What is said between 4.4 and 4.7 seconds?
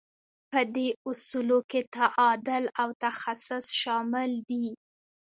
دي.